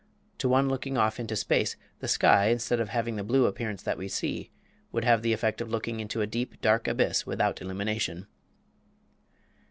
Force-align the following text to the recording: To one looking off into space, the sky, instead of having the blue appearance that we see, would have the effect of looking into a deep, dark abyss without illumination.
To 0.39 0.49
one 0.49 0.67
looking 0.67 0.97
off 0.97 1.19
into 1.19 1.35
space, 1.35 1.75
the 1.99 2.07
sky, 2.07 2.47
instead 2.47 2.79
of 2.79 2.89
having 2.89 3.17
the 3.17 3.23
blue 3.23 3.45
appearance 3.45 3.83
that 3.83 3.99
we 3.99 4.07
see, 4.07 4.49
would 4.91 5.03
have 5.03 5.21
the 5.21 5.31
effect 5.31 5.61
of 5.61 5.69
looking 5.69 5.99
into 5.99 6.21
a 6.21 6.25
deep, 6.25 6.59
dark 6.59 6.87
abyss 6.87 7.27
without 7.27 7.61
illumination. 7.61 8.25